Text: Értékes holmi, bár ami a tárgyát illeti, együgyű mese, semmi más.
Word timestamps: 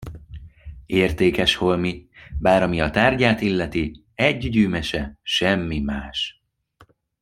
Értékes 0.85 1.55
holmi, 1.55 2.07
bár 2.39 2.61
ami 2.63 2.81
a 2.81 2.89
tárgyát 2.91 3.41
illeti, 3.41 4.05
együgyű 4.13 4.67
mese, 4.67 5.19
semmi 5.21 5.79
más. 5.79 6.41